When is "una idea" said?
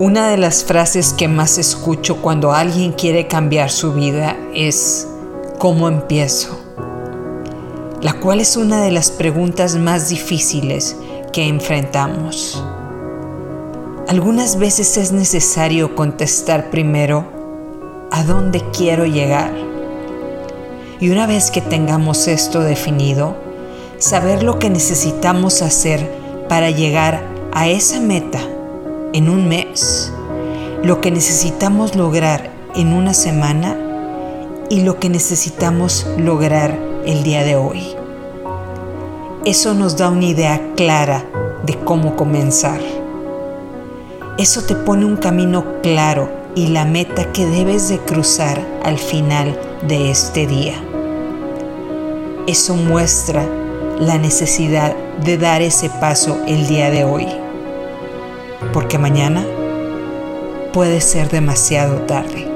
40.10-40.60